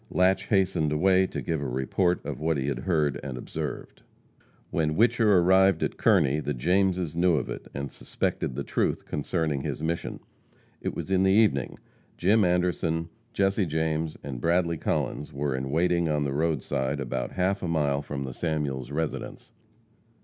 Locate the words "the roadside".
16.23-16.99